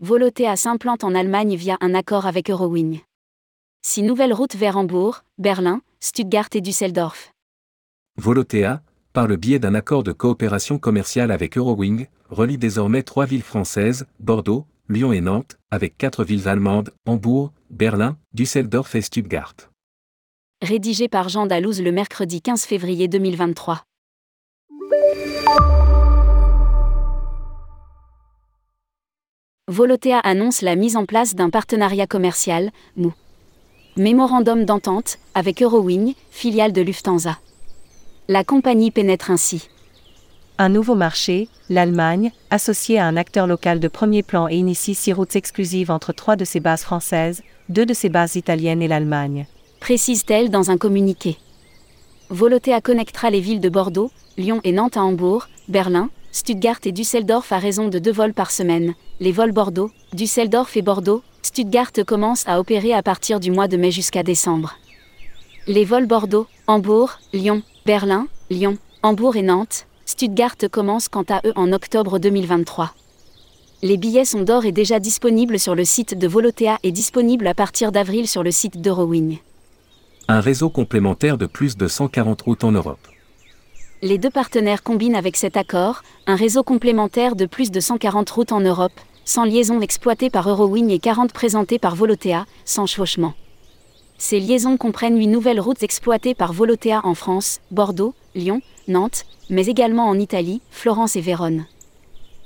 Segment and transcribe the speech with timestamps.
[0.00, 3.00] Volotea s'implante en Allemagne via un accord avec Eurowing.
[3.80, 7.32] Six nouvelles routes vers Hambourg, Berlin, Stuttgart et Düsseldorf.
[8.18, 8.82] Volotea,
[9.14, 14.06] par le biais d'un accord de coopération commerciale avec Eurowing, relie désormais trois villes françaises,
[14.20, 19.54] Bordeaux, Lyon et Nantes, avec quatre villes allemandes, Hambourg, Berlin, Düsseldorf et Stuttgart.
[20.60, 23.82] Rédigé par Jean Dalouse le mercredi 15 février 2023.
[29.68, 33.12] Volotea annonce la mise en place d'un partenariat commercial, MOU.
[33.96, 37.36] Mémorandum d'entente, avec Eurowing, filiale de Lufthansa.
[38.28, 39.68] La compagnie pénètre ainsi.
[40.58, 45.12] Un nouveau marché, l'Allemagne, associé à un acteur local de premier plan et initie six
[45.12, 49.48] routes exclusives entre trois de ses bases françaises, deux de ses bases italiennes et l'Allemagne.
[49.80, 51.38] Précise-t-elle dans un communiqué.
[52.30, 57.50] Volotea connectera les villes de Bordeaux, Lyon et Nantes à Hambourg, Berlin, Stuttgart et Düsseldorf
[57.50, 58.92] à raison de deux vols par semaine.
[59.20, 63.78] Les vols Bordeaux, Düsseldorf et Bordeaux, Stuttgart commencent à opérer à partir du mois de
[63.78, 64.74] mai jusqu'à décembre.
[65.66, 71.54] Les vols Bordeaux, Hambourg, Lyon, Berlin, Lyon, Hambourg et Nantes, Stuttgart commencent quant à eux
[71.56, 72.92] en octobre 2023.
[73.80, 77.54] Les billets sont d'or et déjà disponibles sur le site de Volotea et disponibles à
[77.54, 79.38] partir d'avril sur le site d'Eurowing.
[80.28, 83.08] Un réseau complémentaire de plus de 140 routes en Europe
[84.02, 88.52] les deux partenaires combinent avec cet accord un réseau complémentaire de plus de 140 routes
[88.52, 88.92] en Europe,
[89.24, 93.34] sans liaisons exploitées par Eurowing et 40 présentées par Volotea, sans chevauchement.
[94.18, 99.66] Ces liaisons comprennent 8 nouvelles routes exploitées par Volotea en France, Bordeaux, Lyon, Nantes, mais
[99.66, 101.66] également en Italie, Florence et Vérone.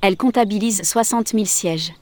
[0.00, 1.92] Elles comptabilisent 60 000 sièges.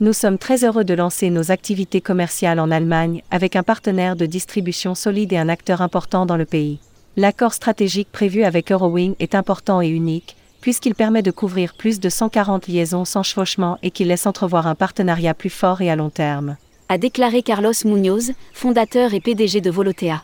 [0.00, 4.24] Nous sommes très heureux de lancer nos activités commerciales en Allemagne avec un partenaire de
[4.24, 6.78] distribution solide et un acteur important dans le pays.
[7.20, 12.08] L'accord stratégique prévu avec Eurowing est important et unique, puisqu'il permet de couvrir plus de
[12.08, 16.08] 140 liaisons sans chevauchement et qu'il laisse entrevoir un partenariat plus fort et à long
[16.08, 16.56] terme.
[16.88, 20.22] A déclaré Carlos Munoz, fondateur et PDG de Volotea.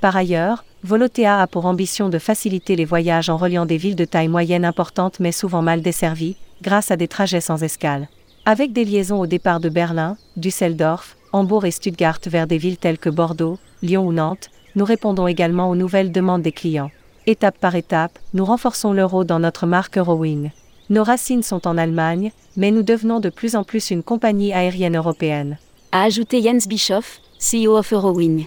[0.00, 4.04] Par ailleurs, Volotea a pour ambition de faciliter les voyages en reliant des villes de
[4.04, 8.08] taille moyenne importante mais souvent mal desservies, grâce à des trajets sans escale.
[8.46, 12.98] Avec des liaisons au départ de Berlin, Düsseldorf, Hambourg et Stuttgart vers des villes telles
[12.98, 16.90] que Bordeaux, Lyon ou Nantes, nous répondons également aux nouvelles demandes des clients.
[17.26, 20.50] Étape par étape, nous renforçons l'euro dans notre marque Eurowing.
[20.88, 24.96] Nos racines sont en Allemagne, mais nous devenons de plus en plus une compagnie aérienne
[24.96, 25.58] européenne.
[25.92, 28.46] A ajouté Jens Bischoff, CEO of Eurowing.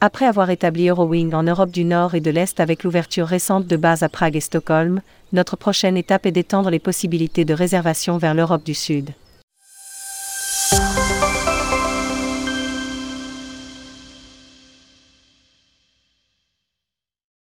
[0.00, 3.76] Après avoir établi Eurowing en Europe du Nord et de l'Est avec l'ouverture récente de
[3.76, 5.00] bases à Prague et Stockholm,
[5.32, 9.10] notre prochaine étape est d'étendre les possibilités de réservation vers l'Europe du Sud.